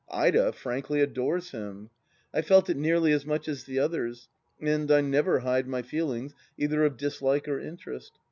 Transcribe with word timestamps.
Ida 0.09 0.51
frankly 0.53 0.99
adores 1.01 1.51
him. 1.51 1.91
I 2.33 2.41
felt 2.41 2.71
it 2.71 2.75
nearly 2.75 3.11
as 3.11 3.23
much 3.23 3.47
as 3.47 3.65
the 3.65 3.77
others, 3.77 4.29
and 4.59 4.89
I 4.91 5.01
never 5.01 5.41
hide 5.41 5.67
my 5.67 5.83
feelings, 5.83 6.33
either 6.57 6.83
of 6.83 6.97
dislike 6.97 7.47
or 7.47 7.59
interest. 7.59 8.17